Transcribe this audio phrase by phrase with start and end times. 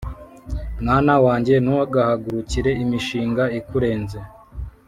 [0.81, 4.17] Mwana wanjye, ntugahagurukire imishinga ikurenze,